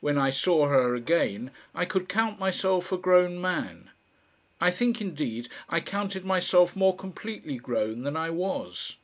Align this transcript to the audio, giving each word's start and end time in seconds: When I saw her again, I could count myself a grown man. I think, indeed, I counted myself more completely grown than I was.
When 0.00 0.16
I 0.16 0.30
saw 0.30 0.68
her 0.68 0.94
again, 0.94 1.50
I 1.74 1.84
could 1.84 2.08
count 2.08 2.38
myself 2.38 2.90
a 2.90 2.96
grown 2.96 3.38
man. 3.38 3.90
I 4.62 4.70
think, 4.70 4.98
indeed, 5.02 5.50
I 5.68 5.80
counted 5.80 6.24
myself 6.24 6.74
more 6.74 6.96
completely 6.96 7.58
grown 7.58 8.02
than 8.02 8.16
I 8.16 8.30
was. 8.30 8.96